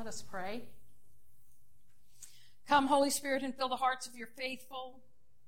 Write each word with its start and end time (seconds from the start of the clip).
Let 0.00 0.06
us 0.06 0.22
pray. 0.22 0.62
Come, 2.66 2.86
Holy 2.86 3.10
Spirit, 3.10 3.42
and 3.42 3.54
fill 3.54 3.68
the 3.68 3.76
hearts 3.76 4.06
of 4.06 4.16
your 4.16 4.28
faithful, 4.28 5.00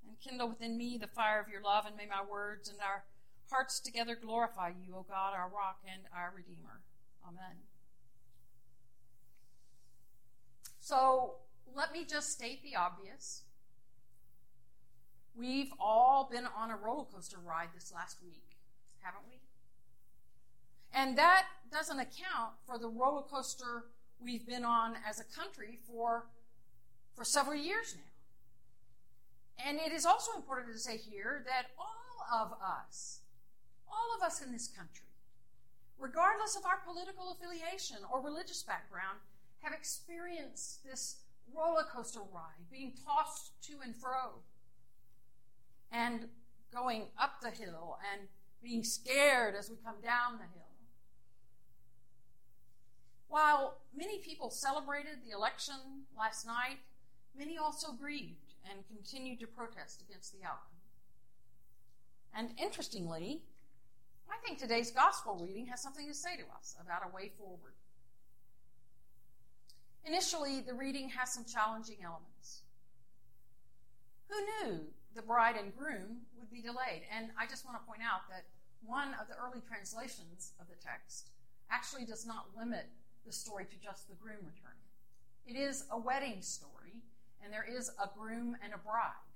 and 0.06 0.20
kindle 0.20 0.46
within 0.46 0.76
me 0.76 0.98
the 0.98 1.06
fire 1.06 1.40
of 1.40 1.48
your 1.48 1.62
love, 1.62 1.86
and 1.86 1.96
may 1.96 2.04
my 2.04 2.22
words 2.22 2.68
and 2.68 2.78
our 2.80 3.02
hearts 3.50 3.80
together 3.80 4.14
glorify 4.14 4.68
you, 4.68 4.94
O 4.94 5.06
God, 5.08 5.32
our 5.34 5.48
rock 5.48 5.78
and 5.90 6.02
our 6.14 6.34
Redeemer. 6.36 6.82
Amen. 7.26 7.60
So 10.80 11.36
let 11.74 11.90
me 11.90 12.04
just 12.04 12.30
state 12.30 12.62
the 12.62 12.76
obvious. 12.76 13.44
We've 15.34 15.72
all 15.80 16.28
been 16.30 16.44
on 16.44 16.70
a 16.70 16.76
roller 16.76 17.06
coaster 17.06 17.38
ride 17.42 17.70
this 17.74 17.90
last 17.90 18.18
week, 18.22 18.58
haven't 19.00 19.22
we? 19.30 19.38
And 20.92 21.16
that 21.16 21.46
doesn't 21.70 21.98
account 21.98 22.52
for 22.66 22.76
the 22.76 22.88
roller 22.88 23.22
coaster 23.22 23.84
we've 24.24 24.46
been 24.46 24.64
on 24.64 24.94
as 25.08 25.20
a 25.20 25.24
country 25.24 25.78
for, 25.86 26.26
for 27.14 27.24
several 27.24 27.56
years 27.56 27.94
now. 27.96 29.68
And 29.68 29.78
it 29.78 29.92
is 29.92 30.06
also 30.06 30.32
important 30.36 30.72
to 30.72 30.78
say 30.78 30.96
here 30.96 31.44
that 31.46 31.68
all 31.78 32.42
of 32.42 32.52
us, 32.60 33.20
all 33.86 34.16
of 34.16 34.22
us 34.22 34.42
in 34.42 34.52
this 34.52 34.68
country, 34.68 35.06
regardless 35.98 36.56
of 36.56 36.64
our 36.64 36.78
political 36.84 37.30
affiliation 37.32 37.98
or 38.12 38.20
religious 38.20 38.62
background, 38.62 39.18
have 39.60 39.72
experienced 39.72 40.84
this 40.84 41.20
roller 41.54 41.84
coaster 41.84 42.20
ride, 42.32 42.70
being 42.70 42.92
tossed 43.06 43.52
to 43.62 43.74
and 43.84 43.94
fro, 43.94 44.40
and 45.92 46.28
going 46.72 47.04
up 47.18 47.40
the 47.40 47.50
hill, 47.50 47.98
and 48.12 48.28
being 48.62 48.82
scared 48.82 49.54
as 49.54 49.70
we 49.70 49.76
come 49.84 49.96
down 50.02 50.38
the 50.38 50.58
hill. 50.58 50.61
While 53.32 53.78
many 53.96 54.18
people 54.18 54.50
celebrated 54.50 55.24
the 55.24 55.34
election 55.34 56.04
last 56.14 56.46
night, 56.46 56.76
many 57.34 57.56
also 57.56 57.90
grieved 57.90 58.52
and 58.70 58.86
continued 58.86 59.40
to 59.40 59.46
protest 59.46 60.02
against 60.06 60.34
the 60.34 60.44
outcome. 60.44 60.76
And 62.36 62.50
interestingly, 62.62 63.40
I 64.30 64.36
think 64.44 64.58
today's 64.58 64.90
gospel 64.90 65.40
reading 65.42 65.64
has 65.68 65.80
something 65.80 66.06
to 66.08 66.12
say 66.12 66.36
to 66.36 66.42
us 66.58 66.76
about 66.78 67.08
a 67.10 67.16
way 67.16 67.30
forward. 67.38 67.72
Initially, 70.04 70.60
the 70.60 70.74
reading 70.74 71.08
has 71.08 71.32
some 71.32 71.46
challenging 71.46 72.04
elements. 72.04 72.60
Who 74.28 74.36
knew 74.44 74.80
the 75.14 75.22
bride 75.22 75.56
and 75.56 75.74
groom 75.74 76.26
would 76.38 76.50
be 76.50 76.60
delayed? 76.60 77.04
And 77.10 77.30
I 77.40 77.46
just 77.46 77.64
want 77.64 77.80
to 77.80 77.86
point 77.88 78.02
out 78.02 78.28
that 78.28 78.44
one 78.84 79.14
of 79.18 79.26
the 79.26 79.36
early 79.42 79.62
translations 79.66 80.52
of 80.60 80.66
the 80.68 80.76
text 80.84 81.30
actually 81.70 82.04
does 82.04 82.26
not 82.26 82.48
limit 82.54 82.90
the 83.26 83.32
story 83.32 83.64
to 83.64 83.76
just 83.76 84.08
the 84.08 84.14
groom 84.14 84.44
returning. 84.44 84.82
It 85.46 85.56
is 85.56 85.84
a 85.90 85.98
wedding 85.98 86.40
story, 86.40 87.02
and 87.42 87.52
there 87.52 87.66
is 87.68 87.90
a 88.02 88.08
groom 88.16 88.56
and 88.62 88.72
a 88.72 88.78
bride. 88.78 89.26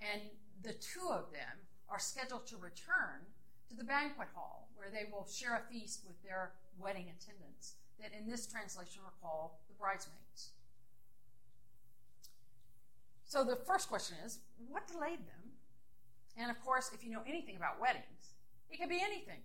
And 0.00 0.22
the 0.62 0.72
two 0.74 1.08
of 1.10 1.30
them 1.32 1.62
are 1.88 1.98
scheduled 1.98 2.46
to 2.48 2.56
return 2.56 3.26
to 3.68 3.76
the 3.76 3.84
banquet 3.84 4.28
hall 4.34 4.68
where 4.74 4.90
they 4.90 5.10
will 5.10 5.26
share 5.26 5.54
a 5.56 5.72
feast 5.72 6.02
with 6.06 6.20
their 6.22 6.52
wedding 6.78 7.06
attendants 7.06 7.74
that 8.00 8.10
in 8.16 8.28
this 8.28 8.46
translation 8.46 9.02
are 9.04 9.14
called 9.22 9.52
the 9.68 9.74
bridesmaids. 9.74 10.50
So 13.24 13.44
the 13.44 13.56
first 13.56 13.88
question 13.88 14.16
is 14.24 14.40
what 14.68 14.88
delayed 14.88 15.20
them? 15.20 15.52
And 16.36 16.50
of 16.50 16.60
course, 16.64 16.90
if 16.92 17.04
you 17.04 17.10
know 17.10 17.22
anything 17.26 17.56
about 17.56 17.80
weddings, 17.80 18.34
it 18.70 18.80
could 18.80 18.88
be 18.88 19.00
anything. 19.00 19.40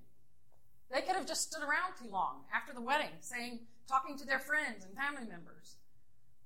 They 0.91 1.01
could 1.01 1.15
have 1.15 1.27
just 1.27 1.51
stood 1.51 1.63
around 1.63 1.99
too 2.01 2.09
long 2.09 2.43
after 2.53 2.73
the 2.73 2.81
wedding, 2.81 3.11
saying, 3.19 3.59
talking 3.87 4.17
to 4.17 4.25
their 4.25 4.39
friends 4.39 4.85
and 4.85 4.95
family 4.95 5.27
members. 5.29 5.75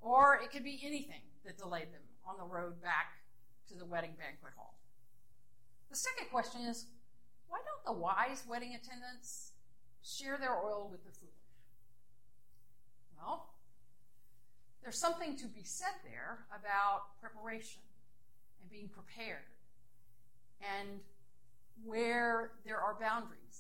Or 0.02 0.39
it 0.44 0.52
could 0.52 0.64
be 0.64 0.81
anything 0.84 1.22
that 1.45 1.58
delayed 1.58 1.94
them 1.94 2.02
on 2.25 2.38
the 2.38 2.44
road 2.44 2.81
back 2.81 3.14
to 3.69 3.75
the 3.78 3.86
wedding 3.86 4.14
banquet 4.17 4.53
hall. 4.56 4.75
The 5.89 5.95
second 5.95 6.30
question 6.31 6.62
is 6.62 6.85
why 7.47 7.59
don't 7.66 7.96
the 7.96 8.00
wise 8.00 8.44
wedding 8.47 8.74
attendants 8.75 9.51
share 10.01 10.38
their 10.38 10.56
oil 10.56 10.88
with 10.90 11.03
the 11.03 11.12
foolish? 11.12 11.35
Well, 13.18 13.50
there's 14.81 14.97
something 14.97 15.35
to 15.38 15.47
be 15.47 15.63
said 15.63 15.94
there 16.03 16.46
about 16.57 17.19
preparation 17.19 17.81
and 18.62 18.72
being 18.72 18.88
prepared 18.88 19.46
and 20.62 21.01
where 21.84 22.51
there 22.66 22.80
are 22.80 22.96
boundaries 23.00 23.50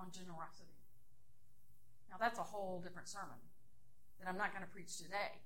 on 0.00 0.08
generosity. 0.10 0.72
Now, 2.08 2.16
that's 2.18 2.38
a 2.40 2.42
whole 2.42 2.80
different 2.80 3.08
sermon 3.08 3.38
that 4.18 4.28
I'm 4.28 4.36
not 4.36 4.52
going 4.52 4.64
to 4.64 4.72
preach 4.72 4.96
today. 4.96 5.38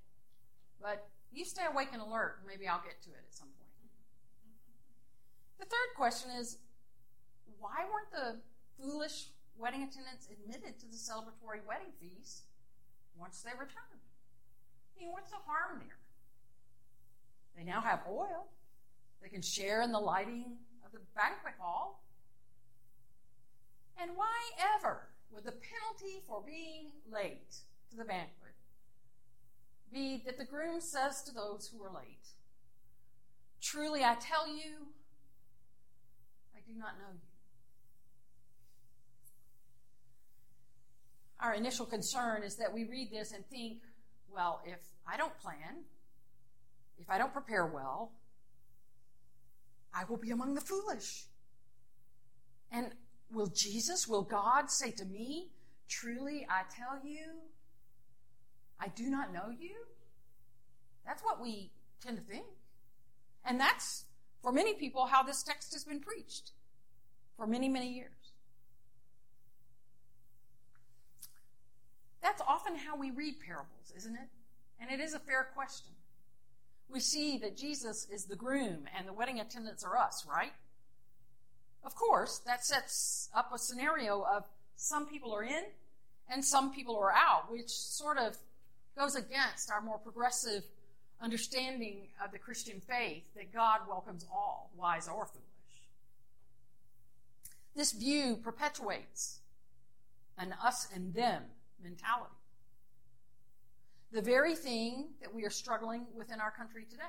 But 0.81 1.07
you 1.31 1.43
stay 1.43 1.67
awake 1.67 1.89
and 1.91 2.01
alert, 2.01 2.39
and 2.39 2.47
maybe 2.47 2.67
I'll 2.67 2.83
get 2.83 3.03
to 3.03 3.11
it 3.11 3.23
at 3.27 3.35
some 3.35 3.51
point. 3.59 3.65
The 5.59 5.65
third 5.65 5.91
question 5.95 6.31
is 6.31 6.57
why 7.59 7.85
weren't 7.91 8.11
the 8.11 8.39
foolish 8.79 9.29
wedding 9.57 9.83
attendants 9.83 10.27
admitted 10.29 10.79
to 10.79 10.85
the 10.85 10.97
celebratory 10.97 11.63
wedding 11.67 11.91
feast 11.99 12.43
once 13.17 13.41
they 13.41 13.51
returned? 13.51 14.03
I 14.95 15.01
mean, 15.01 15.11
what's 15.11 15.31
the 15.31 15.37
harm 15.47 15.79
there? 15.79 15.97
They 17.57 17.63
now 17.63 17.81
have 17.81 18.01
oil. 18.09 18.47
They 19.21 19.29
can 19.29 19.41
share 19.41 19.81
in 19.81 19.91
the 19.91 19.99
lighting 19.99 20.57
of 20.85 20.91
the 20.91 20.99
banquet 21.15 21.55
hall. 21.57 22.04
And 24.01 24.11
why 24.15 24.49
ever 24.75 25.07
would 25.31 25.45
the 25.45 25.51
penalty 25.51 26.21
for 26.27 26.43
being 26.45 26.91
late 27.11 27.55
to 27.91 27.97
the 27.97 28.05
banquet 28.05 28.53
be 29.93 30.21
that 30.25 30.37
the 30.37 30.45
groom 30.45 30.81
says 30.81 31.21
to 31.23 31.33
those 31.33 31.67
who 31.67 31.81
are 31.83 31.91
late, 31.91 32.27
Truly 33.61 34.03
I 34.03 34.15
tell 34.15 34.47
you, 34.47 34.87
I 36.55 36.59
do 36.67 36.77
not 36.77 36.97
know 36.99 37.11
you. 37.13 37.19
Our 41.39 41.53
initial 41.53 41.85
concern 41.85 42.43
is 42.43 42.55
that 42.57 42.73
we 42.73 42.85
read 42.85 43.09
this 43.11 43.31
and 43.31 43.45
think, 43.47 43.79
well, 44.31 44.61
if 44.65 44.79
I 45.07 45.17
don't 45.17 45.37
plan, 45.39 45.83
if 46.99 47.09
I 47.09 47.17
don't 47.17 47.33
prepare 47.33 47.65
well, 47.65 48.11
I 49.93 50.03
will 50.09 50.17
be 50.17 50.31
among 50.31 50.53
the 50.53 50.61
foolish. 50.61 51.25
And 52.71 52.91
will 53.31 53.47
Jesus, 53.47 54.07
will 54.07 54.23
God 54.23 54.69
say 54.69 54.91
to 54.91 55.05
me, 55.05 55.49
Truly, 55.87 56.47
I 56.49 56.63
tell 56.75 56.99
you, 57.05 57.25
I 58.79 58.87
do 58.87 59.09
not 59.09 59.31
know 59.31 59.49
you? 59.49 59.75
That's 61.05 61.23
what 61.23 61.41
we 61.41 61.71
tend 62.01 62.17
to 62.17 62.23
think. 62.23 62.45
And 63.45 63.59
that's, 63.59 64.05
for 64.41 64.51
many 64.51 64.73
people, 64.73 65.05
how 65.05 65.21
this 65.21 65.43
text 65.43 65.73
has 65.73 65.83
been 65.83 65.99
preached 65.99 66.51
for 67.37 67.45
many, 67.45 67.69
many 67.69 67.93
years. 67.93 68.09
That's 72.21 72.41
often 72.47 72.75
how 72.75 72.97
we 72.97 73.11
read 73.11 73.35
parables, 73.39 73.93
isn't 73.95 74.15
it? 74.15 74.29
And 74.79 74.89
it 74.89 74.99
is 74.99 75.13
a 75.13 75.19
fair 75.19 75.49
question. 75.55 75.93
We 76.89 76.99
see 76.99 77.37
that 77.39 77.55
Jesus 77.55 78.07
is 78.11 78.25
the 78.25 78.35
groom 78.35 78.85
and 78.97 79.07
the 79.07 79.13
wedding 79.13 79.39
attendants 79.39 79.83
are 79.83 79.97
us, 79.97 80.25
right? 80.27 80.53
Of 81.85 81.95
course, 81.95 82.39
that 82.39 82.65
sets 82.65 83.29
up 83.35 83.51
a 83.53 83.59
scenario 83.59 84.23
of 84.23 84.45
some 84.75 85.05
people 85.07 85.33
are 85.33 85.43
in 85.43 85.63
and 86.29 86.43
some 86.43 86.73
people 86.73 86.97
are 86.97 87.11
out, 87.11 87.51
which 87.51 87.69
sort 87.69 88.17
of 88.17 88.35
goes 88.97 89.15
against 89.15 89.71
our 89.71 89.81
more 89.81 89.99
progressive 89.99 90.63
understanding 91.21 92.07
of 92.23 92.31
the 92.31 92.39
Christian 92.39 92.81
faith 92.81 93.23
that 93.35 93.53
God 93.53 93.81
welcomes 93.87 94.25
all, 94.31 94.71
wise 94.75 95.07
or 95.07 95.25
foolish. 95.25 95.45
This 97.75 97.91
view 97.91 98.37
perpetuates 98.37 99.39
an 100.37 100.53
us 100.63 100.87
and 100.93 101.13
them 101.13 101.43
mentality. 101.83 102.31
The 104.11 104.21
very 104.21 104.55
thing 104.55 105.09
that 105.21 105.33
we 105.33 105.45
are 105.45 105.49
struggling 105.49 106.05
with 106.15 106.31
in 106.31 106.39
our 106.39 106.51
country 106.51 106.85
today. 106.89 107.03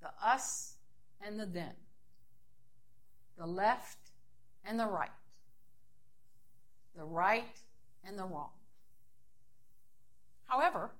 The 0.00 0.10
us 0.26 0.74
and 1.20 1.38
the 1.38 1.46
them. 1.46 1.74
The 3.38 3.46
left 3.46 3.98
and 4.64 4.78
the 4.78 4.86
right. 4.86 5.10
The 6.96 7.04
right 7.04 7.58
and 8.06 8.18
the 8.18 8.24
wrong. 8.24 8.50
However, 10.46 10.90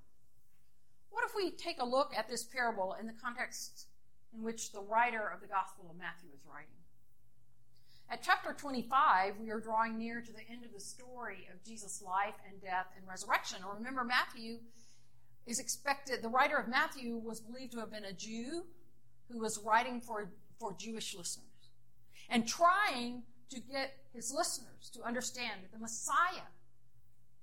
what 1.09 1.23
if 1.23 1.35
we 1.35 1.51
take 1.51 1.81
a 1.81 1.85
look 1.85 2.11
at 2.17 2.27
this 2.27 2.43
parable 2.43 2.95
in 2.99 3.07
the 3.07 3.13
context 3.13 3.87
in 4.35 4.43
which 4.43 4.71
the 4.71 4.81
writer 4.81 5.31
of 5.33 5.39
the 5.39 5.47
Gospel 5.47 5.85
of 5.89 5.97
Matthew 5.97 6.29
is 6.33 6.41
writing? 6.45 6.75
At 8.09 8.21
chapter 8.21 8.53
25, 8.53 9.37
we 9.39 9.49
are 9.49 9.59
drawing 9.59 9.97
near 9.97 10.21
to 10.21 10.31
the 10.31 10.47
end 10.51 10.65
of 10.65 10.73
the 10.73 10.79
story 10.79 11.47
of 11.53 11.63
Jesus' 11.63 12.03
life 12.05 12.35
and 12.47 12.61
death 12.61 12.87
and 12.97 13.07
resurrection. 13.07 13.59
Remember, 13.77 14.03
Matthew 14.03 14.59
is 15.47 15.59
expected, 15.59 16.21
the 16.21 16.29
writer 16.29 16.57
of 16.57 16.67
Matthew 16.67 17.17
was 17.17 17.39
believed 17.39 17.71
to 17.73 17.79
have 17.79 17.91
been 17.91 18.05
a 18.05 18.13
Jew 18.13 18.65
who 19.31 19.39
was 19.39 19.59
writing 19.65 20.01
for, 20.01 20.29
for 20.59 20.75
Jewish 20.77 21.15
listeners 21.15 21.44
and 22.29 22.47
trying 22.47 23.23
to 23.49 23.59
get 23.59 23.91
his 24.13 24.33
listeners 24.35 24.89
to 24.93 25.03
understand 25.03 25.61
that 25.63 25.71
the 25.71 25.79
Messiah 25.79 26.47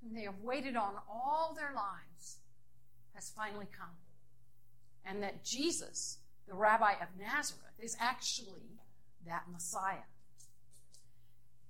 whom 0.02 0.14
they 0.14 0.22
have 0.22 0.38
waited 0.42 0.76
on 0.76 0.94
all 1.08 1.54
their 1.56 1.72
lives, 1.74 2.38
has 3.14 3.32
finally 3.36 3.66
come. 3.76 3.94
And 5.04 5.22
that 5.22 5.44
Jesus, 5.44 6.18
the 6.48 6.54
rabbi 6.54 6.92
of 6.92 7.08
Nazareth, 7.18 7.78
is 7.78 7.96
actually 8.00 8.80
that 9.26 9.44
Messiah. 9.50 10.06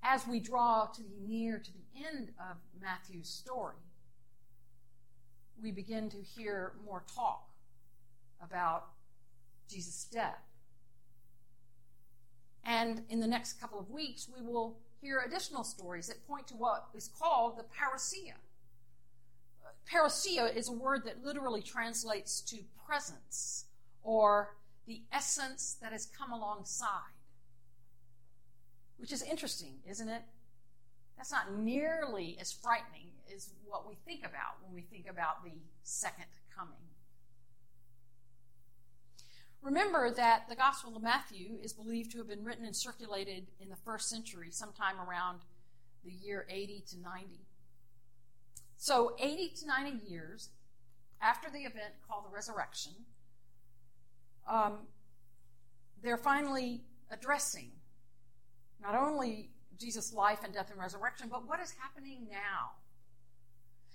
As 0.02 0.26
we 0.26 0.40
draw 0.40 0.86
to 0.86 1.02
the 1.02 1.28
near 1.28 1.58
to 1.58 1.70
the 1.72 2.06
end 2.06 2.32
of 2.38 2.56
Matthew's 2.80 3.28
story, 3.28 3.76
we 5.62 5.70
begin 5.70 6.10
to 6.10 6.16
hear 6.16 6.72
more 6.84 7.04
talk 7.14 7.48
about 8.42 8.86
Jesus' 9.68 10.06
death. 10.10 10.42
And 12.64 13.02
in 13.08 13.20
the 13.20 13.26
next 13.26 13.60
couple 13.60 13.78
of 13.78 13.90
weeks, 13.90 14.28
we 14.34 14.44
will 14.44 14.76
hear 15.00 15.20
additional 15.26 15.64
stories 15.64 16.06
that 16.06 16.26
point 16.26 16.46
to 16.48 16.54
what 16.54 16.86
is 16.94 17.08
called 17.18 17.58
the 17.58 17.64
parousia. 17.64 18.34
Parousia 19.90 20.54
is 20.54 20.68
a 20.68 20.72
word 20.72 21.04
that 21.04 21.24
literally 21.24 21.60
translates 21.60 22.40
to 22.42 22.58
presence 22.86 23.64
or 24.02 24.54
the 24.86 25.02
essence 25.12 25.76
that 25.82 25.92
has 25.92 26.06
come 26.06 26.32
alongside. 26.32 27.16
Which 28.98 29.12
is 29.12 29.22
interesting, 29.22 29.74
isn't 29.88 30.08
it? 30.08 30.22
That's 31.16 31.32
not 31.32 31.56
nearly 31.58 32.36
as 32.40 32.52
frightening 32.52 33.08
as 33.34 33.50
what 33.66 33.88
we 33.88 33.96
think 34.04 34.20
about 34.20 34.62
when 34.64 34.74
we 34.74 34.82
think 34.82 35.08
about 35.08 35.44
the 35.44 35.52
second 35.82 36.26
coming. 36.54 36.91
Remember 39.62 40.10
that 40.10 40.48
the 40.48 40.56
Gospel 40.56 40.96
of 40.96 41.02
Matthew 41.02 41.56
is 41.62 41.72
believed 41.72 42.10
to 42.12 42.18
have 42.18 42.28
been 42.28 42.42
written 42.42 42.64
and 42.64 42.74
circulated 42.74 43.46
in 43.60 43.68
the 43.68 43.76
first 43.76 44.10
century, 44.10 44.48
sometime 44.50 44.96
around 45.00 45.40
the 46.04 46.10
year 46.10 46.46
80 46.50 46.82
to 46.90 47.00
90. 47.00 47.26
So, 48.76 49.14
80 49.20 49.48
to 49.60 49.66
90 49.68 50.10
years 50.10 50.48
after 51.20 51.48
the 51.48 51.60
event 51.60 51.94
called 52.08 52.24
the 52.24 52.34
resurrection, 52.34 52.92
um, 54.48 54.78
they're 56.02 56.16
finally 56.16 56.82
addressing 57.12 57.70
not 58.82 58.96
only 58.96 59.50
Jesus' 59.78 60.12
life 60.12 60.40
and 60.42 60.52
death 60.52 60.70
and 60.72 60.80
resurrection, 60.80 61.28
but 61.30 61.46
what 61.46 61.60
is 61.60 61.74
happening 61.78 62.26
now. 62.28 62.72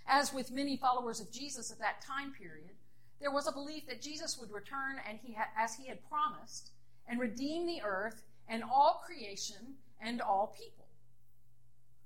As 0.07 0.33
with 0.33 0.49
many 0.49 0.77
followers 0.77 1.19
of 1.19 1.29
Jesus 1.29 1.69
at 1.71 1.79
that 1.79 2.01
time 2.01 2.31
period, 2.31 2.71
there 3.19 3.31
was 3.31 3.47
a 3.47 3.51
belief 3.51 3.87
that 3.87 4.01
Jesus 4.01 4.37
would 4.39 4.51
return 4.51 4.97
and 5.07 5.19
he 5.23 5.35
as 5.57 5.75
he 5.75 5.87
had 5.87 6.07
promised 6.07 6.71
and 7.07 7.19
redeem 7.19 7.65
the 7.65 7.81
earth 7.83 8.21
and 8.47 8.63
all 8.63 9.01
creation 9.05 9.75
and 10.01 10.21
all 10.21 10.55
people. 10.57 10.87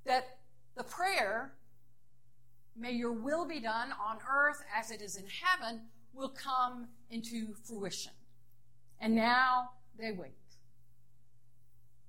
That 0.06 0.38
the 0.76 0.84
prayer, 0.84 1.54
may 2.78 2.92
your 2.92 3.12
will 3.12 3.46
be 3.46 3.60
done 3.60 3.90
on 3.92 4.18
earth 4.30 4.64
as 4.76 4.92
it 4.92 5.02
is 5.02 5.18
in 5.18 5.26
heaven, 5.28 5.82
will 6.14 6.30
come 6.30 6.88
into 7.10 7.54
fruition. 7.64 8.14
And 9.00 9.16
now 9.16 9.72
they 10.00 10.12
wait. 10.12 10.32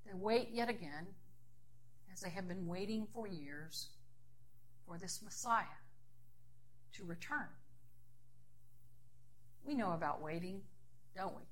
They 0.07 0.13
wait 0.15 0.51
yet 0.53 0.69
again, 0.69 1.07
as 2.13 2.21
they 2.21 2.31
have 2.31 2.47
been 2.47 2.67
waiting 2.67 3.07
for 3.15 3.27
years, 3.27 3.89
for 4.87 4.99
this 4.99 5.21
Messiah 5.23 5.65
to 6.95 7.05
return. 7.05 7.49
We 9.65 9.75
know 9.75 9.93
about 9.93 10.23
waiting, 10.23 10.61
don't 11.17 11.35
we? 11.37 11.43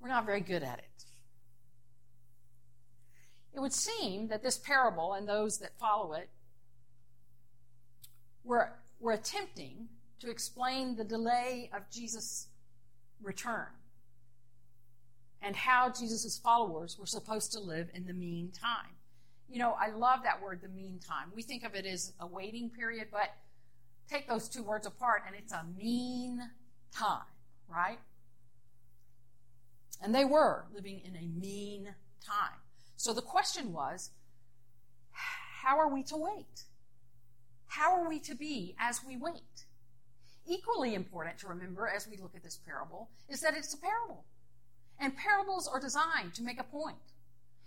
We're 0.00 0.08
not 0.08 0.26
very 0.26 0.40
good 0.40 0.62
at 0.62 0.78
it. 0.78 1.04
It 3.54 3.60
would 3.60 3.72
seem 3.72 4.28
that 4.28 4.42
this 4.42 4.58
parable 4.58 5.14
and 5.14 5.28
those 5.28 5.58
that 5.58 5.78
follow 5.78 6.12
it 6.12 6.28
were, 8.42 8.72
were 9.00 9.12
attempting 9.12 9.88
to 10.20 10.30
explain 10.30 10.96
the 10.96 11.04
delay 11.04 11.70
of 11.74 11.88
Jesus' 11.90 12.48
return 13.22 13.68
and 15.40 15.54
how 15.54 15.90
Jesus' 15.90 16.38
followers 16.38 16.98
were 16.98 17.06
supposed 17.06 17.52
to 17.52 17.60
live 17.60 17.88
in 17.94 18.06
the 18.06 18.12
meantime. 18.12 18.96
You 19.48 19.58
know, 19.58 19.76
I 19.78 19.90
love 19.90 20.20
that 20.24 20.42
word, 20.42 20.60
the 20.62 20.68
meantime. 20.68 21.30
We 21.34 21.42
think 21.42 21.64
of 21.64 21.74
it 21.74 21.86
as 21.86 22.12
a 22.18 22.26
waiting 22.26 22.70
period, 22.70 23.08
but 23.12 23.34
take 24.08 24.28
those 24.28 24.48
two 24.48 24.62
words 24.62 24.86
apart 24.86 25.22
and 25.26 25.34
it's 25.36 25.52
a 25.52 25.64
mean 25.76 26.40
time, 26.92 27.22
right? 27.68 27.98
And 30.02 30.14
they 30.14 30.24
were 30.24 30.66
living 30.74 31.00
in 31.04 31.16
a 31.16 31.40
mean 31.40 31.94
time. 32.24 32.58
So 32.96 33.12
the 33.12 33.22
question 33.22 33.72
was 33.72 34.10
how 35.62 35.78
are 35.78 35.88
we 35.88 36.02
to 36.04 36.16
wait? 36.16 36.64
How 37.66 37.92
are 37.92 38.08
we 38.08 38.20
to 38.20 38.34
be 38.34 38.76
as 38.78 39.00
we 39.06 39.16
wait? 39.16 39.64
Equally 40.46 40.94
important 40.94 41.38
to 41.38 41.48
remember 41.48 41.88
as 41.88 42.06
we 42.06 42.18
look 42.18 42.36
at 42.36 42.42
this 42.42 42.58
parable 42.66 43.08
is 43.28 43.40
that 43.40 43.56
it's 43.56 43.72
a 43.72 43.78
parable. 43.78 44.24
And 45.00 45.16
parables 45.16 45.66
are 45.66 45.80
designed 45.80 46.34
to 46.34 46.42
make 46.42 46.60
a 46.60 46.64
point. 46.64 47.13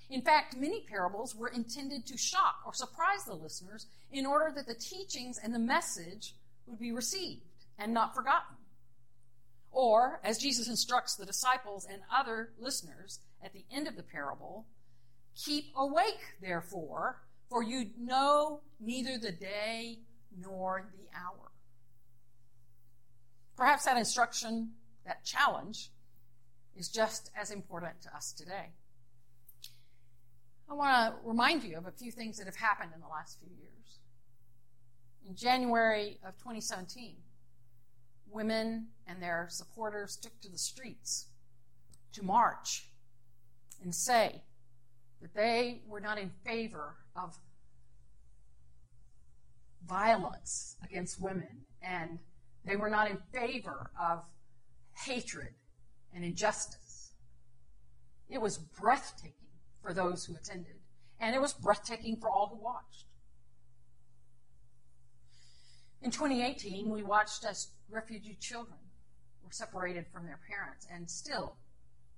In 0.10 0.22
fact, 0.22 0.56
many 0.56 0.86
parables 0.90 1.36
were 1.36 1.50
intended 1.50 2.06
to 2.08 2.18
shock 2.18 2.62
or 2.66 2.74
surprise 2.74 3.26
the 3.26 3.34
listeners 3.34 3.88
in 4.12 4.26
order 4.26 4.54
that 4.56 4.68
the 4.68 4.74
teachings 4.74 5.38
and 5.42 5.54
the 5.54 5.60
message 5.60 6.36
would 6.66 6.80
be 6.80 6.92
received 6.92 7.42
and 7.78 7.94
not 7.94 8.16
forgotten. 8.16 8.56
Or, 9.72 10.22
as 10.24 10.38
Jesus 10.38 10.70
instructs 10.70 11.16
the 11.16 11.26
disciples 11.26 11.86
and 11.92 12.02
other 12.14 12.54
listeners 12.58 13.20
at 13.44 13.54
the 13.54 13.66
end 13.70 13.88
of 13.88 13.96
the 13.96 14.04
parable, 14.04 14.66
keep 15.36 15.66
awake, 15.76 16.36
therefore, 16.42 17.22
for 17.50 17.62
you 17.62 17.92
know 17.98 18.62
neither 18.80 19.18
the 19.18 19.32
day 19.32 20.00
nor 20.40 20.90
the 20.94 21.18
hour. 21.18 21.52
Perhaps 23.56 23.86
that 23.86 23.98
instruction, 23.98 24.72
that 25.06 25.24
challenge, 25.26 25.92
is 26.76 26.90
just 26.90 27.32
as 27.40 27.52
important 27.52 28.02
to 28.04 28.16
us 28.16 28.32
today. 28.32 28.72
I 30.70 30.74
want 30.74 31.14
to 31.14 31.28
remind 31.28 31.64
you 31.64 31.78
of 31.78 31.86
a 31.86 31.92
few 31.92 32.12
things 32.12 32.38
that 32.38 32.46
have 32.46 32.56
happened 32.56 32.92
in 32.94 33.00
the 33.00 33.08
last 33.08 33.40
few 33.40 33.50
years. 33.58 34.00
In 35.28 35.36
January 35.36 36.20
of 36.26 36.38
2017, 36.38 37.16
women 38.30 38.88
and 39.08 39.22
their 39.22 39.48
supporters 39.50 40.18
took 40.18 40.40
to 40.42 40.50
the 40.50 40.58
streets 40.58 41.28
to 42.14 42.24
march 42.24 42.90
and 43.82 43.96
say 43.96 44.44
that 45.22 45.34
they 45.34 45.82
were 45.88 46.02
not 46.02 46.18
in 46.18 46.32
favor 46.46 46.96
of 47.16 47.38
violence 49.88 50.76
against 50.84 51.22
women 51.22 51.66
and 51.82 52.20
they 52.66 52.76
were 52.76 52.90
not 52.90 53.10
in 53.10 53.18
favor 53.34 53.90
of 54.00 54.26
hatred 55.06 55.54
and 56.14 56.26
injustice. 56.26 57.14
It 58.30 58.42
was 58.42 58.58
breathtaking 58.58 59.47
for 59.82 59.94
those 59.94 60.26
who 60.26 60.36
attended, 60.36 60.76
and 61.20 61.36
it 61.36 61.42
was 61.42 61.54
breathtaking 61.54 62.18
for 62.18 62.30
all 62.30 62.50
who 62.50 62.64
watched. 62.64 63.06
In 66.02 66.12
2018, 66.12 66.90
we 66.90 67.04
watched 67.04 67.44
as 67.46 67.70
refugee 67.90 68.38
children 68.40 68.78
were 69.44 69.52
separated 69.52 70.06
from 70.12 70.26
their 70.26 70.40
parents, 70.50 70.88
and 70.92 71.10
still 71.10 71.56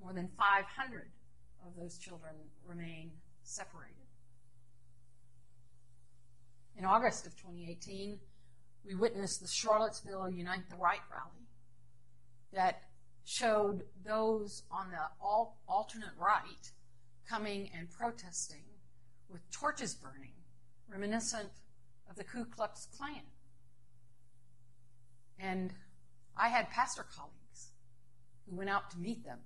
more 0.01 0.13
than 0.13 0.29
500 0.37 1.11
of 1.65 1.75
those 1.75 1.97
children 1.97 2.33
remain 2.65 3.11
separated. 3.43 3.95
In 6.77 6.85
August 6.85 7.25
of 7.25 7.35
2018, 7.35 8.19
we 8.85 8.95
witnessed 8.95 9.41
the 9.41 9.47
Charlottesville 9.47 10.29
Unite 10.29 10.69
the 10.69 10.77
Right 10.77 11.01
rally 11.11 11.47
that 12.53 12.83
showed 13.25 13.83
those 14.05 14.63
on 14.71 14.91
the 14.91 15.25
alternate 15.67 16.15
right 16.17 16.71
coming 17.29 17.69
and 17.77 17.89
protesting 17.91 18.63
with 19.29 19.41
torches 19.51 19.93
burning, 19.93 20.33
reminiscent 20.89 21.49
of 22.09 22.15
the 22.15 22.23
Ku 22.23 22.45
Klux 22.45 22.87
Klan. 22.97 23.21
And 25.37 25.73
I 26.35 26.49
had 26.49 26.69
pastor 26.69 27.05
colleagues 27.15 27.71
who 28.49 28.55
went 28.55 28.69
out 28.69 28.89
to 28.91 28.97
meet 28.97 29.23
them 29.23 29.39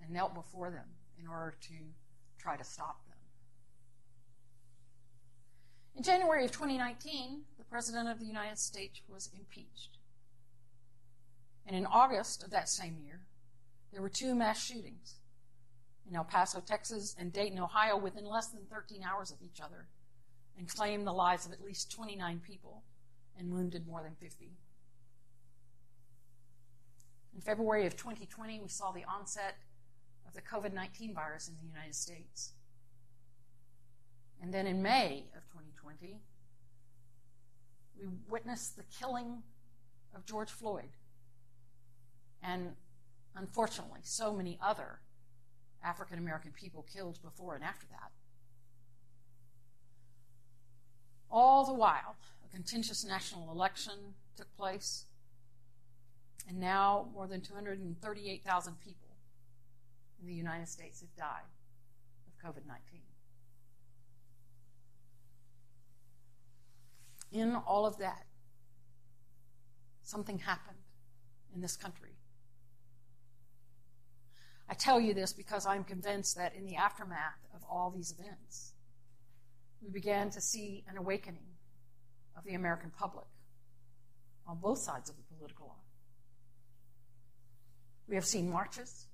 and 0.00 0.12
knelt 0.12 0.34
before 0.34 0.70
them 0.70 0.86
in 1.18 1.26
order 1.26 1.56
to 1.62 1.74
try 2.38 2.56
to 2.56 2.64
stop 2.64 3.04
them. 3.06 3.16
In 5.96 6.02
January 6.02 6.44
of 6.44 6.52
2019, 6.52 7.42
the 7.58 7.64
President 7.64 8.08
of 8.08 8.20
the 8.20 8.26
United 8.26 8.58
States 8.58 9.00
was 9.08 9.30
impeached. 9.36 9.98
And 11.66 11.74
in 11.74 11.86
August 11.86 12.44
of 12.44 12.50
that 12.50 12.68
same 12.68 12.98
year, 13.04 13.22
there 13.92 14.02
were 14.02 14.10
two 14.10 14.34
mass 14.34 14.62
shootings 14.62 15.16
in 16.08 16.16
El 16.16 16.24
Paso, 16.24 16.60
Texas, 16.60 17.14
and 17.18 17.32
Dayton, 17.32 17.58
Ohio, 17.58 17.96
within 17.96 18.24
less 18.24 18.48
than 18.48 18.62
13 18.70 19.02
hours 19.02 19.30
of 19.30 19.38
each 19.42 19.60
other, 19.60 19.88
and 20.56 20.68
claimed 20.68 21.06
the 21.06 21.12
lives 21.12 21.46
of 21.46 21.52
at 21.52 21.62
least 21.62 21.90
29 21.90 22.40
people 22.46 22.82
and 23.38 23.52
wounded 23.52 23.86
more 23.86 24.02
than 24.02 24.14
50. 24.14 24.52
In 27.34 27.40
February 27.40 27.86
of 27.86 27.96
2020, 27.96 28.60
we 28.60 28.68
saw 28.68 28.92
the 28.92 29.04
onset 29.04 29.56
of 30.26 30.34
the 30.34 30.40
COVID 30.40 30.72
19 30.72 31.14
virus 31.14 31.48
in 31.48 31.54
the 31.60 31.66
United 31.66 31.94
States. 31.94 32.52
And 34.40 34.52
then 34.52 34.66
in 34.66 34.82
May 34.82 35.24
of 35.36 35.42
2020, 35.48 36.20
We 37.98 38.06
witnessed 38.28 38.76
the 38.76 38.84
killing 38.84 39.42
of 40.14 40.24
George 40.24 40.50
Floyd. 40.50 40.90
And 42.42 42.76
unfortunately, 43.34 44.00
so 44.02 44.32
many 44.32 44.58
other 44.62 45.00
African 45.86 46.18
American 46.18 46.50
people 46.50 46.84
killed 46.92 47.22
before 47.22 47.54
and 47.54 47.62
after 47.62 47.86
that. 47.90 48.10
All 51.30 51.64
the 51.64 51.72
while, 51.72 52.16
a 52.44 52.48
contentious 52.48 53.04
national 53.04 53.50
election 53.50 54.14
took 54.36 54.54
place, 54.56 55.06
and 56.48 56.58
now 56.58 57.08
more 57.14 57.26
than 57.26 57.40
238,000 57.40 58.80
people 58.80 59.16
in 60.20 60.26
the 60.26 60.34
United 60.34 60.68
States 60.68 61.00
have 61.00 61.14
died 61.16 61.46
of 62.26 62.36
COVID 62.44 62.66
19. 62.66 63.00
In 67.32 67.54
all 67.54 67.86
of 67.86 67.98
that, 67.98 68.26
something 70.02 70.38
happened 70.38 70.78
in 71.54 71.60
this 71.60 71.76
country 71.76 72.16
I 74.68 74.74
tell 74.74 75.00
you 75.00 75.14
this 75.14 75.32
because 75.32 75.66
I'm 75.66 75.84
convinced 75.84 76.36
that 76.36 76.54
in 76.54 76.66
the 76.66 76.76
aftermath 76.76 77.38
of 77.54 77.62
all 77.70 77.92
these 77.94 78.12
events, 78.18 78.72
we 79.82 79.90
began 79.90 80.30
to 80.30 80.40
see 80.40 80.84
an 80.88 80.96
awakening 80.96 81.46
of 82.36 82.44
the 82.44 82.54
American 82.54 82.90
public 82.90 83.26
on 84.46 84.58
both 84.58 84.78
sides 84.78 85.08
of 85.08 85.16
the 85.16 85.22
political 85.36 85.68
line. 85.68 85.76
We 88.08 88.14
have 88.16 88.24
seen 88.24 88.50
marches, 88.50 89.06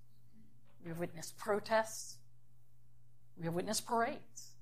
we 0.83 0.89
have 0.89 0.99
witnessed 0.99 1.37
protests, 1.39 2.17
we 3.39 3.45
have 3.45 3.55
witnessed 3.55 3.87
parades, 3.87 4.53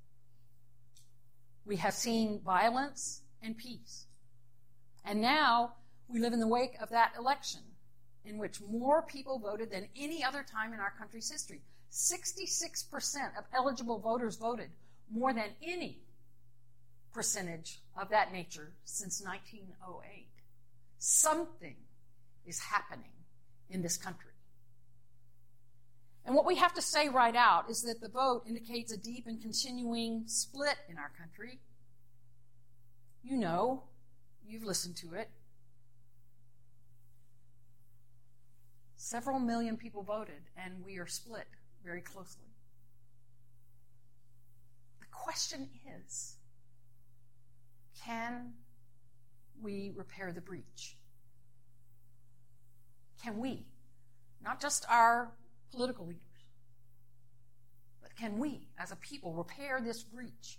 we 1.64 1.76
have 1.76 1.94
seen 1.94 2.40
violence 2.44 3.22
and 3.42 3.56
peace. 3.56 4.06
And 5.04 5.20
now 5.20 5.74
we 6.08 6.20
live 6.20 6.32
in 6.32 6.40
the 6.40 6.48
wake 6.48 6.74
of 6.80 6.90
that 6.90 7.12
election 7.18 7.60
in 8.24 8.38
which 8.38 8.60
more 8.60 9.02
people 9.02 9.38
voted 9.38 9.70
than 9.70 9.88
any 9.96 10.22
other 10.22 10.44
time 10.44 10.72
in 10.72 10.80
our 10.80 10.92
country's 10.98 11.30
history. 11.30 11.60
66% 11.90 12.94
of 13.38 13.44
eligible 13.52 13.98
voters 13.98 14.36
voted, 14.36 14.70
more 15.10 15.32
than 15.32 15.50
any 15.62 15.98
percentage 17.12 17.80
of 18.00 18.10
that 18.10 18.32
nature 18.32 18.72
since 18.84 19.22
1908. 19.22 20.28
Something 20.98 21.76
is 22.46 22.60
happening 22.60 23.12
in 23.68 23.82
this 23.82 23.96
country. 23.96 24.30
And 26.24 26.34
what 26.34 26.46
we 26.46 26.56
have 26.56 26.74
to 26.74 26.82
say 26.82 27.08
right 27.08 27.34
out 27.34 27.70
is 27.70 27.82
that 27.82 28.00
the 28.00 28.08
vote 28.08 28.44
indicates 28.46 28.92
a 28.92 28.96
deep 28.96 29.26
and 29.26 29.40
continuing 29.40 30.24
split 30.26 30.76
in 30.88 30.98
our 30.98 31.10
country. 31.18 31.58
You 33.22 33.36
know, 33.36 33.84
you've 34.46 34.64
listened 34.64 34.96
to 34.98 35.14
it. 35.14 35.30
Several 39.02 39.38
million 39.38 39.78
people 39.78 40.02
voted, 40.02 40.42
and 40.58 40.74
we 40.84 40.98
are 40.98 41.06
split 41.06 41.46
very 41.82 42.02
closely. 42.02 42.44
The 45.00 45.06
question 45.10 45.70
is 46.04 46.36
can 48.04 48.52
we 49.62 49.90
repair 49.96 50.34
the 50.34 50.42
breach? 50.42 50.98
Can 53.24 53.38
we, 53.38 53.64
not 54.44 54.60
just 54.60 54.84
our 54.86 55.32
political 55.72 56.04
leaders, 56.04 56.44
but 58.02 58.14
can 58.16 58.38
we 58.38 58.68
as 58.78 58.92
a 58.92 58.96
people 58.96 59.32
repair 59.32 59.80
this 59.80 60.02
breach? 60.02 60.58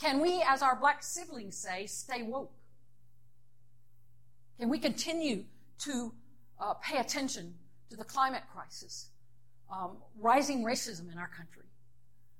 Can 0.00 0.20
we, 0.20 0.44
as 0.48 0.62
our 0.62 0.76
black 0.76 1.02
siblings 1.02 1.56
say, 1.58 1.86
stay 1.86 2.22
woke? 2.22 2.52
Can 4.60 4.68
we 4.68 4.78
continue 4.78 5.42
to 5.80 6.14
uh, 6.60 6.74
pay 6.74 6.98
attention 6.98 7.54
to 7.90 7.96
the 7.96 8.04
climate 8.04 8.42
crisis, 8.52 9.10
um, 9.72 9.96
rising 10.18 10.64
racism 10.64 11.12
in 11.12 11.18
our 11.18 11.28
country, 11.28 11.64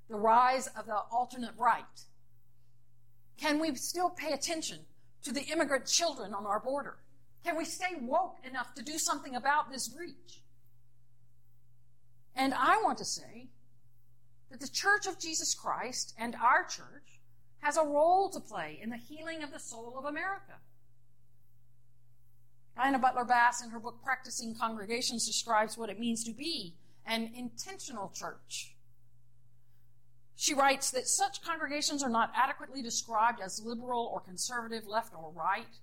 the 0.09 0.15
rise 0.15 0.67
of 0.67 0.85
the 0.85 0.97
alternate 1.11 1.53
right? 1.57 1.83
Can 3.37 3.59
we 3.59 3.75
still 3.75 4.09
pay 4.09 4.33
attention 4.33 4.79
to 5.23 5.31
the 5.31 5.41
immigrant 5.41 5.85
children 5.85 6.33
on 6.33 6.45
our 6.45 6.59
border? 6.59 6.97
Can 7.43 7.57
we 7.57 7.65
stay 7.65 7.95
woke 8.01 8.37
enough 8.43 8.73
to 8.75 8.83
do 8.83 8.97
something 8.97 9.35
about 9.35 9.71
this 9.71 9.87
breach? 9.87 10.41
And 12.35 12.53
I 12.53 12.81
want 12.83 12.97
to 12.99 13.05
say 13.05 13.47
that 14.51 14.59
the 14.59 14.67
Church 14.67 15.05
of 15.07 15.19
Jesus 15.19 15.53
Christ 15.53 16.13
and 16.17 16.35
our 16.35 16.63
church 16.63 17.19
has 17.59 17.77
a 17.77 17.83
role 17.83 18.29
to 18.29 18.39
play 18.39 18.79
in 18.81 18.89
the 18.89 18.97
healing 18.97 19.43
of 19.43 19.51
the 19.51 19.59
soul 19.59 19.95
of 19.97 20.05
America. 20.05 20.53
Diana 22.75 22.99
Butler 22.99 23.23
Bass, 23.23 23.63
in 23.63 23.69
her 23.69 23.79
book 23.79 24.03
Practicing 24.03 24.53
Congregations, 24.55 25.25
describes 25.25 25.77
what 25.77 25.89
it 25.89 25.99
means 25.99 26.23
to 26.25 26.33
be 26.33 26.75
an 27.05 27.31
intentional 27.35 28.11
church. 28.13 28.75
She 30.35 30.53
writes 30.53 30.91
that 30.91 31.07
such 31.07 31.41
congregations 31.41 32.03
are 32.03 32.09
not 32.09 32.33
adequately 32.35 32.81
described 32.81 33.39
as 33.39 33.63
liberal 33.63 34.11
or 34.13 34.19
conservative, 34.19 34.85
left 34.85 35.13
or 35.13 35.31
right. 35.31 35.79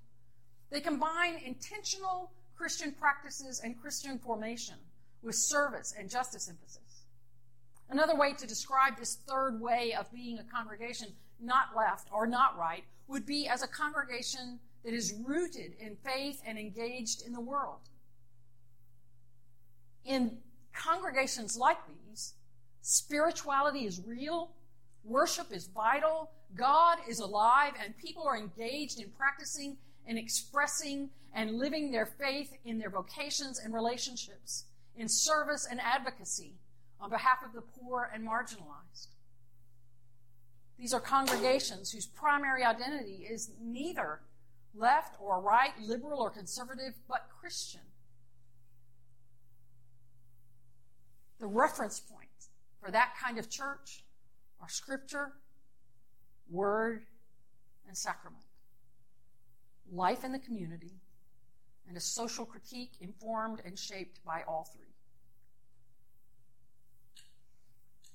They 0.71 0.81
combine 0.81 1.41
intentional 1.45 2.33
Christian 2.57 2.93
practices 2.93 3.61
and 3.65 3.81
Christian 3.81 4.19
formation 4.19 4.77
with 5.23 5.35
service 5.35 5.95
and 5.99 6.11
justice 6.11 6.49
emphasis. 6.49 7.07
Another 7.89 8.15
way 8.15 8.35
to 8.35 8.47
describe 8.47 8.99
this 8.99 9.17
third 9.27 9.61
way 9.61 9.95
of 9.99 10.13
being 10.13 10.39
a 10.39 10.45
congregation, 10.45 11.09
not 11.41 11.77
left 11.77 12.09
or 12.13 12.27
not 12.27 12.59
right, 12.59 12.85
would 13.09 13.25
be 13.25 13.49
as 13.49 13.63
a 13.63 13.69
congregation 13.69 14.59
that 14.85 14.95
is 14.95 15.15
rooted 15.25 15.75
in 15.79 15.97
faith 15.97 16.43
and 16.47 16.59
engaged 16.59 17.23
in 17.27 17.33
the 17.33 17.41
world. 17.41 17.81
In 20.05 20.39
congregations 20.75 21.57
like 21.57 21.79
these, 21.87 22.35
spirituality 22.81 23.87
is 23.87 24.01
real, 24.05 24.51
worship 25.05 25.53
is 25.53 25.69
vital, 25.69 26.31
God 26.55 26.99
is 27.09 27.21
alive, 27.21 27.73
and 27.83 27.97
people 27.97 28.25
are 28.27 28.37
engaged 28.37 29.01
in 29.01 29.11
practicing 29.11 29.77
and 30.07 30.19
expressing 30.19 31.11
and 31.35 31.53
living 31.53 31.93
their 31.93 32.07
faith 32.07 32.57
in 32.65 32.79
their 32.79 32.91
vocations 32.91 33.59
and 33.59 33.73
relationships, 33.73 34.65
in 34.97 35.09
service 35.09 35.67
and 35.71 35.81
advocacy 35.81 36.55
on 37.01 37.11
behalf 37.11 37.39
of 37.45 37.53
the 37.53 37.63
poor 37.63 38.11
and 38.13 38.27
marginalized. 38.27 39.09
These 40.79 40.93
are 40.93 41.01
congregations 41.01 41.93
whose 41.93 42.07
primary 42.07 42.65
identity 42.65 43.27
is 43.31 43.53
neither 43.61 44.21
left 44.75 45.17
or 45.21 45.41
right, 45.41 45.73
liberal 45.81 46.21
or 46.21 46.31
conservative, 46.31 46.95
but 47.09 47.29
Christian. 47.41 47.81
The 51.39 51.47
reference 51.47 52.01
points 52.01 52.51
for 52.81 52.91
that 52.91 53.15
kind 53.23 53.39
of 53.39 53.51
church 53.51 54.05
are 54.61 54.69
Scripture, 54.69 55.33
Word, 56.49 57.05
and 57.87 57.97
Sacrament. 57.97 58.45
Life 59.91 60.25
in 60.25 60.33
the 60.33 60.39
community, 60.39 61.01
and 61.89 61.97
a 61.97 62.01
social 62.01 62.47
critique 62.47 62.93
informed 63.01 63.61
and 63.65 63.79
shaped 63.79 64.25
by 64.25 64.43
all 64.47 64.69
three. 64.73 64.87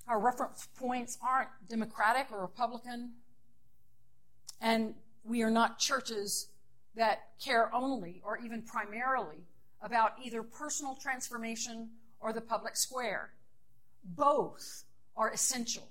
Our 0.08 0.20
reference 0.20 0.68
points 0.78 1.18
aren't 1.22 1.50
Democratic 1.68 2.32
or 2.32 2.40
Republican, 2.42 3.12
and 4.62 4.96
we 5.28 5.44
are 5.44 5.52
not 5.52 5.78
churches 5.78 6.48
that 6.96 7.30
care 7.44 7.74
only 7.76 8.22
or 8.26 8.38
even 8.38 8.62
primarily 8.62 9.46
about 9.82 10.14
either 10.24 10.42
personal 10.42 10.96
transformation 10.96 11.90
or 12.20 12.34
the 12.34 12.42
public 12.42 12.76
square. 12.76 13.30
Both 14.04 14.84
are 15.16 15.32
essential. 15.32 15.88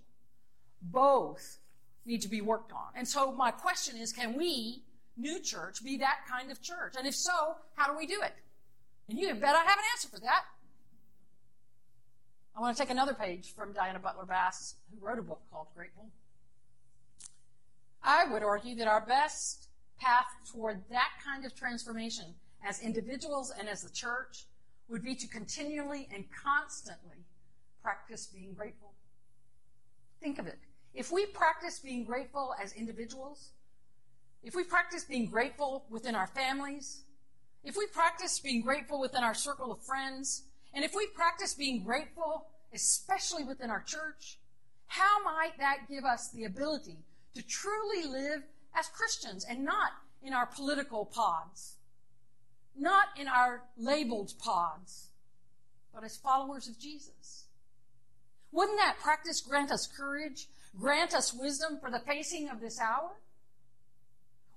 Both 0.83 1.59
need 2.05 2.23
to 2.23 2.29
be 2.29 2.41
worked 2.41 2.73
on. 2.73 2.89
And 2.95 3.07
so 3.07 3.33
my 3.33 3.51
question 3.51 3.97
is, 3.97 4.13
can 4.13 4.37
we, 4.37 4.83
New 5.17 5.41
Church, 5.41 5.85
be 5.85 5.97
that 5.99 6.21
kind 6.29 6.51
of 6.51 6.63
church? 6.63 6.95
And 6.99 7.07
if 7.07 7.15
so, 7.15 7.57
how 7.75 7.91
do 7.91 7.97
we 7.97 8.07
do 8.07 8.21
it? 8.23 8.35
And 9.09 9.19
you 9.19 9.29
can 9.29 9.39
bet 9.39 9.55
I 9.55 9.61
have 9.61 9.79
an 9.79 9.85
answer 9.95 10.09
for 10.09 10.21
that. 10.21 10.45
I 12.57 12.61
want 12.61 12.77
to 12.77 12.83
take 12.83 12.91
another 12.91 13.15
page 13.15 13.55
from 13.55 13.73
Diana 13.73 13.99
Butler 13.99 14.25
Bass, 14.25 14.77
who 14.91 15.05
wrote 15.05 15.19
a 15.19 15.23
book 15.23 15.43
called 15.53 15.67
Grateful. 15.77 16.09
I 18.07 18.25
would 18.25 18.45
argue 18.45 18.77
that 18.77 18.87
our 18.87 19.05
best 19.05 19.67
path 19.99 20.27
toward 20.53 20.89
that 20.91 21.11
kind 21.25 21.45
of 21.45 21.57
transformation 21.57 22.37
as 22.65 22.81
individuals 22.81 23.53
and 23.59 23.69
as 23.69 23.83
the 23.83 23.91
church 23.91 24.45
would 24.89 25.03
be 25.03 25.17
to 25.17 25.27
continually 25.27 26.09
and 26.15 26.25
constantly 26.31 27.25
practice 27.83 28.29
being 28.33 28.55
grateful. 28.55 28.93
Think 30.21 30.39
of 30.39 30.47
it. 30.47 30.59
If 30.95 31.11
we 31.11 31.27
practice 31.27 31.81
being 31.81 32.05
grateful 32.05 32.55
as 32.63 32.73
individuals, 32.75 33.51
if 34.45 34.55
we 34.55 34.63
practice 34.63 35.03
being 35.03 35.27
grateful 35.27 35.85
within 35.91 36.15
our 36.15 36.29
families, 36.29 37.03
if 37.65 37.77
we 37.77 37.89
practice 37.89 38.39
being 38.39 38.63
grateful 38.63 39.01
within 39.01 39.25
our 39.25 39.35
circle 39.35 39.73
of 39.73 39.83
friends, 39.83 40.45
and 40.73 40.85
if 40.85 40.95
we 40.95 41.09
practice 41.09 41.55
being 41.55 41.83
grateful, 41.83 42.47
especially 42.73 43.43
within 43.43 43.69
our 43.69 43.83
church, 43.83 44.39
how 44.87 45.25
might 45.25 45.59
that 45.59 45.89
give 45.91 46.05
us 46.05 46.31
the 46.31 46.45
ability 46.45 46.99
to 47.37 47.43
truly 47.47 48.05
live 48.07 48.43
as 48.75 48.89
Christians 48.89 49.45
and 49.49 49.63
not 49.65 49.93
in 50.23 50.33
our 50.33 50.47
political 50.47 51.05
pods, 51.05 51.77
not 52.77 53.09
in 53.19 53.29
our 53.29 53.63
labeled 53.77 54.33
pods, 54.39 55.11
but 55.95 56.03
as 56.03 56.17
followers 56.17 56.67
of 56.67 56.79
Jesus. 56.79 57.45
Wouldn't 58.53 58.79
that 58.79 58.97
practice 59.03 59.43
grant 59.43 59.71
us 59.71 59.87
courage, 59.87 60.49
grant 60.79 61.15
us 61.15 61.35
wisdom 61.35 61.79
for 61.79 61.91
the 61.91 62.01
facing 62.01 62.49
of 62.49 62.61
this 62.61 62.81
hour? 62.81 63.11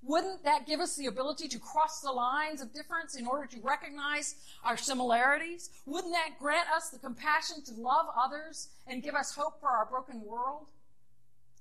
Wouldn't 0.02 0.46
that 0.46 0.66
give 0.66 0.80
us 0.80 0.96
the 0.96 1.08
ability 1.08 1.50
to 1.50 1.60
cross 1.60 2.00
the 2.00 2.12
lines 2.12 2.62
of 2.62 2.74
difference 2.74 3.18
in 3.18 3.28
order 3.28 3.46
to 3.48 3.60
recognize 3.62 4.36
our 4.64 4.78
similarities? 4.78 5.70
Wouldn't 5.86 6.14
that 6.14 6.40
grant 6.40 6.70
us 6.74 6.90
the 6.90 7.00
compassion 7.00 7.62
to 7.66 7.74
love 7.74 8.06
others 8.18 8.70
and 8.88 9.04
give 9.04 9.16
us 9.16 9.36
hope 9.36 9.60
for 9.60 9.68
our 9.68 9.86
broken 9.86 10.22
world? 10.22 10.68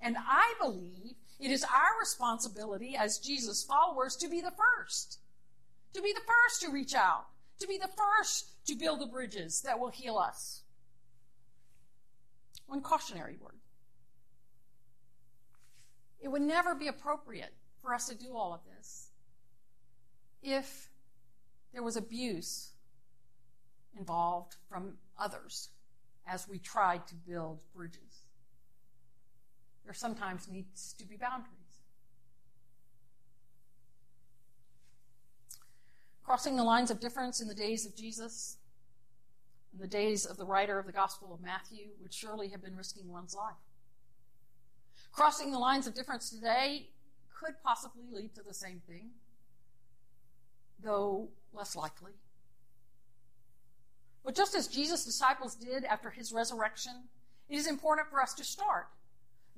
And 0.01 0.17
I 0.19 0.55
believe 0.61 1.15
it 1.41 1.51
is 1.51 1.65
our 1.65 1.99
responsibility 2.01 2.97
as 2.97 3.19
Jesus 3.19 3.63
followers 3.65 4.17
to 4.17 4.29
be 4.29 4.41
the 4.41 4.53
first, 4.53 5.21
to 5.95 6.03
be 6.03 6.13
the 6.13 6.21
first 6.21 6.63
to 6.63 6.71
reach 6.71 6.95
out, 6.95 7.27
to 7.61 7.67
be 7.67 7.79
the 7.79 7.89
first 7.89 8.67
to 8.67 8.75
build 8.77 9.01
the 9.01 9.07
bridges 9.07 9.63
that 9.63 9.79
will 9.79 9.91
heal 9.91 10.17
us. 10.17 10.63
One 12.67 12.83
cautionary 12.83 13.37
word. 13.41 13.55
It 16.21 16.29
would 16.29 16.43
never 16.43 16.75
be 16.75 16.89
appropriate 16.89 17.55
for 17.81 17.95
us 17.95 18.09
to 18.09 18.15
do 18.15 18.37
all 18.37 18.53
of 18.53 18.61
this 18.77 19.09
if 20.43 20.91
there 21.73 21.83
was 21.83 21.97
abuse 21.97 22.73
involved 23.97 24.57
from 24.69 24.95
others 25.19 25.71
as 26.27 26.49
we 26.49 26.59
tried 26.59 27.07
to 27.09 27.15
build 27.15 27.61
bridges. 27.75 28.08
There 29.89 29.95
sometimes 29.95 30.49
needs 30.49 30.93
to 30.99 31.07
be 31.07 31.17
boundaries. 31.17 31.55
Crossing 36.23 36.57
the 36.57 36.63
lines 36.63 36.91
of 36.91 37.01
difference 37.01 37.41
in 37.41 37.49
the 37.49 37.55
days 37.55 37.87
of 37.87 37.97
Jesus, 37.97 38.59
in 39.73 39.81
the 39.81 39.87
days 39.87 40.27
of 40.27 40.37
the 40.37 40.45
writer 40.45 40.79
of 40.79 40.85
the 40.85 40.93
Gospel 40.93 41.33
of 41.33 41.41
Matthew, 41.41 41.87
would 42.03 42.13
surely 42.13 42.49
have 42.49 42.63
been 42.63 42.77
risking 42.77 43.09
one's 43.09 43.35
life. 43.35 43.55
Crossing 45.11 45.53
the 45.53 45.59
lines 45.59 45.87
of 45.87 45.95
difference 45.95 46.29
today 46.29 46.91
could 47.35 47.55
possibly 47.65 48.05
lead 48.13 48.35
to 48.35 48.43
the 48.43 48.53
same 48.53 48.83
thing, 48.87 49.09
though 50.85 51.31
less 51.55 51.75
likely. 51.75 52.13
But 54.23 54.35
just 54.35 54.55
as 54.55 54.69
Jesus' 54.69 55.07
disciples 55.07 55.55
did 55.55 55.85
after 55.85 56.11
his 56.11 56.31
resurrection, 56.31 57.05
it 57.49 57.57
is 57.57 57.67
important 57.67 58.11
for 58.11 58.21
us 58.21 58.35
to 58.35 58.45
start. 58.45 58.89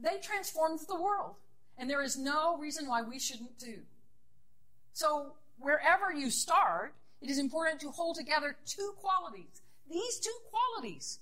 They 0.03 0.19
transformed 0.23 0.81
the 0.89 1.01
world, 1.01 1.37
and 1.77 1.89
there 1.89 2.03
is 2.03 2.17
no 2.17 2.57
reason 2.57 2.89
why 2.89 3.03
we 3.03 3.19
shouldn't 3.19 3.59
do. 3.59 3.81
So, 4.93 5.35
wherever 5.59 6.13
you 6.13 6.31
start, 6.31 6.95
it 7.21 7.29
is 7.29 7.39
important 7.39 7.81
to 7.81 7.91
hold 7.91 8.17
together 8.17 8.57
two 8.65 8.95
qualities. 8.97 9.61
These 9.91 10.19
two 10.21 10.35
qualities. 10.51 11.19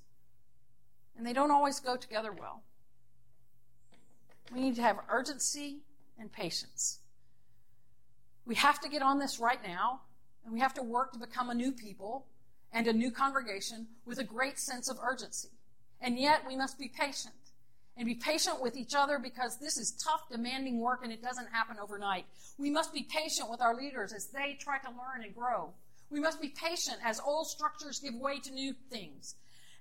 And 1.16 1.26
they 1.26 1.32
don't 1.32 1.50
always 1.50 1.80
go 1.80 1.96
together 1.96 2.32
well. 2.32 2.62
We 4.52 4.60
need 4.60 4.76
to 4.76 4.82
have 4.82 4.98
urgency 5.10 5.78
and 6.18 6.32
patience. 6.32 7.00
We 8.46 8.54
have 8.54 8.80
to 8.80 8.88
get 8.88 9.02
on 9.02 9.18
this 9.18 9.40
right 9.40 9.60
now, 9.66 10.00
and 10.44 10.54
we 10.54 10.60
have 10.60 10.74
to 10.74 10.82
work 10.82 11.12
to 11.12 11.18
become 11.18 11.50
a 11.50 11.54
new 11.54 11.72
people 11.72 12.26
and 12.72 12.86
a 12.86 12.92
new 12.92 13.10
congregation 13.10 13.88
with 14.06 14.18
a 14.18 14.24
great 14.24 14.58
sense 14.58 14.88
of 14.88 14.98
urgency. 15.02 15.48
And 16.00 16.18
yet, 16.18 16.46
we 16.46 16.56
must 16.56 16.78
be 16.78 16.88
patient 16.88 17.34
and 17.98 18.06
be 18.06 18.14
patient 18.14 18.62
with 18.62 18.76
each 18.76 18.94
other 18.94 19.18
because 19.18 19.58
this 19.58 19.76
is 19.76 19.90
tough, 19.90 20.28
demanding 20.30 20.80
work 20.80 21.00
and 21.02 21.12
it 21.12 21.20
doesn't 21.20 21.48
happen 21.50 21.76
overnight. 21.82 22.24
We 22.56 22.70
must 22.70 22.94
be 22.94 23.02
patient 23.02 23.50
with 23.50 23.60
our 23.60 23.74
leaders 23.74 24.12
as 24.12 24.28
they 24.28 24.56
try 24.58 24.78
to 24.78 24.88
learn 24.88 25.24
and 25.24 25.34
grow. 25.34 25.72
We 26.08 26.20
must 26.20 26.40
be 26.40 26.48
patient 26.48 26.98
as 27.04 27.20
old 27.20 27.48
structures 27.48 27.98
give 27.98 28.14
way 28.14 28.38
to 28.38 28.52
new 28.52 28.72
things 28.88 29.34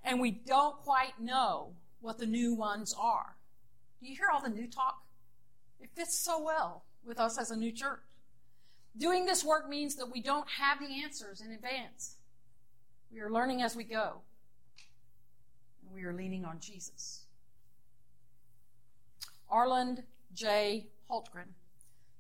and 0.04 0.20
we 0.20 0.32
don't 0.32 0.78
quite 0.78 1.20
know 1.20 1.74
what 2.02 2.18
the 2.18 2.26
new 2.26 2.56
ones 2.56 2.94
are. 3.00 3.36
Do 4.02 4.08
you 4.08 4.16
hear 4.16 4.28
all 4.34 4.42
the 4.42 4.50
new 4.50 4.68
talk? 4.68 5.04
It 5.80 5.92
fits 5.96 6.20
so 6.20 6.42
well 6.44 6.86
with 7.06 7.20
us 7.20 7.38
as 7.38 7.52
a 7.52 7.56
new 7.56 7.72
church. 7.72 8.00
Doing 8.98 9.28
this 9.28 9.44
work 9.44 9.70
means 9.70 9.96
that 9.96 10.12
we 10.12 10.22
don't 10.22 10.48
have 10.50 10.80
the 10.80 11.04
answers 11.04 11.40
in 11.42 11.52
advance. 11.52 12.18
We 13.12 13.20
are 13.20 13.30
learning 13.30 13.62
as 13.62 13.76
we 13.76 13.84
go, 13.84 14.22
and 15.84 15.94
we 15.94 16.04
are 16.04 16.14
leaning 16.14 16.46
on 16.46 16.60
Jesus. 16.60 17.27
Arland 19.52 20.04
J. 20.34 20.88
Hultgren 21.10 21.54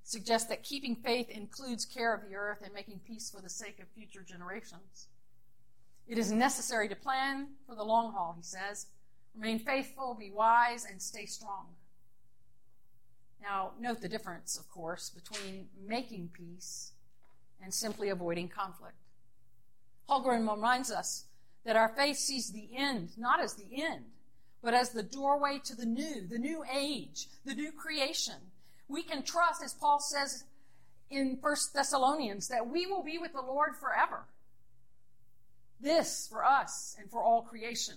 suggests 0.03 0.47
that 0.47 0.63
keeping 0.63 0.95
faith 0.95 1.29
includes 1.29 1.85
care 1.85 2.13
of 2.13 2.21
the 2.27 2.35
earth 2.35 2.59
and 2.63 2.73
making 2.73 3.01
peace 3.05 3.29
for 3.29 3.41
the 3.41 3.49
sake 3.49 3.79
of 3.79 3.87
future 3.89 4.23
generations. 4.25 5.07
It 6.07 6.17
is 6.17 6.31
necessary 6.31 6.87
to 6.87 6.95
plan 6.95 7.47
for 7.67 7.75
the 7.75 7.83
long 7.83 8.13
haul, 8.13 8.33
he 8.37 8.43
says. 8.43 8.87
Remain 9.35 9.59
faithful, 9.59 10.15
be 10.17 10.31
wise, 10.31 10.85
and 10.89 11.01
stay 11.01 11.25
strong. 11.25 11.67
Now, 13.41 13.71
note 13.79 14.01
the 14.01 14.09
difference, 14.09 14.57
of 14.57 14.69
course, 14.69 15.09
between 15.09 15.67
making 15.85 16.29
peace 16.33 16.93
and 17.61 17.73
simply 17.73 18.09
avoiding 18.09 18.47
conflict. 18.47 18.95
Hultgren 20.09 20.49
reminds 20.49 20.89
us 20.89 21.25
that 21.65 21.75
our 21.75 21.89
faith 21.89 22.17
sees 22.17 22.51
the 22.51 22.69
end 22.75 23.09
not 23.17 23.41
as 23.41 23.53
the 23.55 23.83
end, 23.83 24.05
but 24.61 24.73
as 24.73 24.89
the 24.89 25.03
doorway 25.03 25.59
to 25.65 25.75
the 25.75 25.85
new, 25.85 26.27
the 26.27 26.39
new 26.39 26.63
age, 26.73 27.27
the 27.45 27.55
new 27.55 27.71
creation. 27.71 28.35
We 28.87 29.03
can 29.03 29.23
trust, 29.23 29.63
as 29.63 29.73
Paul 29.73 29.99
says 29.99 30.45
in 31.09 31.37
1 31.39 31.55
Thessalonians, 31.73 32.47
that 32.47 32.67
we 32.67 32.85
will 32.85 33.03
be 33.03 33.17
with 33.17 33.33
the 33.33 33.41
Lord 33.41 33.75
forever. 33.75 34.25
This, 35.79 36.27
for 36.29 36.43
us 36.43 36.95
and 36.99 37.09
for 37.11 37.21
all 37.21 37.43
creation, 37.43 37.95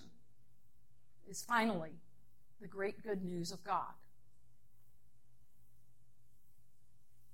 is 1.29 1.41
finally 1.41 1.91
the 2.61 2.67
great 2.67 3.03
good 3.03 3.23
news 3.23 3.51
of 3.51 3.63
God. 3.63 3.93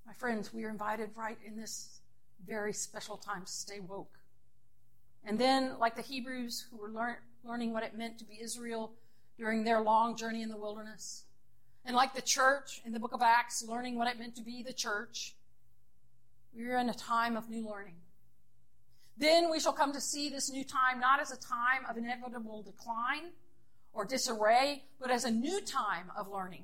My 0.05 0.13
friends, 0.13 0.53
we 0.53 0.63
are 0.63 0.69
invited 0.69 1.09
right 1.15 1.37
in 1.45 1.57
this 1.57 1.99
very 2.47 2.71
special 2.71 3.17
time 3.17 3.43
to 3.43 3.51
stay 3.51 3.79
woke. 3.81 4.17
And 5.25 5.37
then, 5.37 5.77
like 5.79 5.97
the 5.97 6.01
Hebrews 6.01 6.65
who 6.71 6.77
were 6.77 6.89
lear- 6.89 7.23
learning 7.43 7.73
what 7.73 7.83
it 7.83 7.97
meant 7.97 8.17
to 8.19 8.25
be 8.25 8.39
Israel 8.41 8.93
during 9.37 9.63
their 9.63 9.81
long 9.81 10.15
journey 10.15 10.41
in 10.41 10.49
the 10.49 10.57
wilderness, 10.57 11.25
and 11.85 11.95
like 11.95 12.13
the 12.13 12.21
church 12.21 12.81
in 12.85 12.91
the 12.91 12.99
book 12.99 13.13
of 13.13 13.21
Acts, 13.21 13.63
learning 13.67 13.97
what 13.97 14.07
it 14.07 14.19
meant 14.19 14.35
to 14.35 14.43
be 14.43 14.63
the 14.63 14.73
church, 14.73 15.35
we 16.55 16.65
are 16.65 16.77
in 16.77 16.89
a 16.89 16.93
time 16.93 17.37
of 17.37 17.49
new 17.49 17.67
learning. 17.67 17.95
Then 19.17 19.49
we 19.49 19.59
shall 19.59 19.73
come 19.73 19.93
to 19.93 20.01
see 20.01 20.29
this 20.29 20.51
new 20.51 20.63
time 20.63 20.99
not 20.99 21.19
as 21.19 21.31
a 21.31 21.37
time 21.37 21.85
of 21.89 21.97
inevitable 21.97 22.61
decline 22.63 23.31
or 23.93 24.05
disarray, 24.05 24.83
but 24.99 25.09
as 25.09 25.23
a 25.23 25.31
new 25.31 25.61
time 25.61 26.11
of 26.17 26.27
learning 26.27 26.63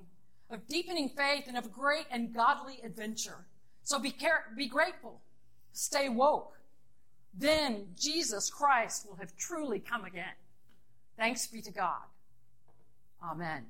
of 0.54 0.68
deepening 0.68 1.10
faith, 1.10 1.46
and 1.48 1.58
of 1.58 1.72
great 1.72 2.06
and 2.12 2.34
godly 2.34 2.80
adventure. 2.84 3.46
So 3.84 4.00
be, 4.00 4.12
care- 4.12 4.46
be 4.56 4.68
grateful. 4.68 5.22
Stay 5.74 6.08
woke. 6.08 6.60
Then 7.34 7.88
Jesus 8.00 8.50
Christ 8.50 9.08
will 9.10 9.18
have 9.18 9.36
truly 9.36 9.80
come 9.80 10.06
again. 10.06 10.36
Thanks 11.18 11.48
be 11.48 11.62
to 11.64 11.72
God. 11.72 12.04
Amen. 13.24 13.66